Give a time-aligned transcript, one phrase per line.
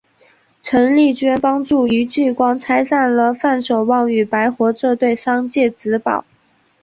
[0.63, 6.25] 陶莉娟帮助于继光拆散了范守望与白活这对商界孖宝。